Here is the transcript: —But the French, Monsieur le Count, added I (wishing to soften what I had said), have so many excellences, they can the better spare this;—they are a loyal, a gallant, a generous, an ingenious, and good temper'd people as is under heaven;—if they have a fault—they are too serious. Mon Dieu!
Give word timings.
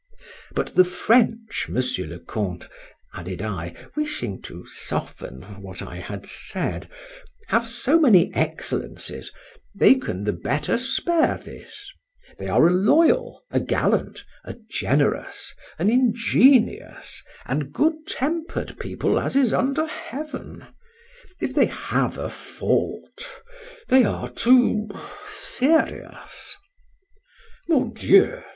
—But 0.55 0.73
the 0.73 0.83
French, 0.83 1.67
Monsieur 1.69 2.07
le 2.07 2.17
Count, 2.19 2.67
added 3.13 3.43
I 3.43 3.75
(wishing 3.95 4.41
to 4.41 4.65
soften 4.65 5.43
what 5.61 5.83
I 5.83 5.97
had 5.97 6.25
said), 6.25 6.89
have 7.49 7.67
so 7.67 7.99
many 7.99 8.33
excellences, 8.33 9.31
they 9.75 9.93
can 9.93 10.23
the 10.23 10.33
better 10.33 10.79
spare 10.79 11.37
this;—they 11.37 12.47
are 12.47 12.65
a 12.67 12.73
loyal, 12.73 13.43
a 13.51 13.59
gallant, 13.59 14.25
a 14.43 14.55
generous, 14.71 15.53
an 15.77 15.91
ingenious, 15.91 17.21
and 17.45 17.71
good 17.71 18.07
temper'd 18.07 18.79
people 18.79 19.19
as 19.19 19.35
is 19.35 19.53
under 19.53 19.85
heaven;—if 19.85 21.53
they 21.53 21.67
have 21.67 22.17
a 22.17 22.27
fault—they 22.29 24.03
are 24.03 24.29
too 24.31 24.89
serious. 25.27 26.57
Mon 27.69 27.93
Dieu! 27.93 28.41